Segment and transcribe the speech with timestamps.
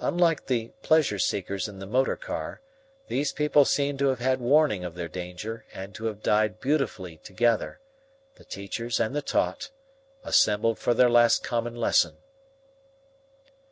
[0.00, 2.60] Unlike the pleasure seekers in the motor car,
[3.06, 7.18] these people seemed to have had warning of their danger and to have died beautifully
[7.18, 7.78] together,
[8.34, 9.70] the teachers and the taught,
[10.24, 12.16] assembled for their last common lesson.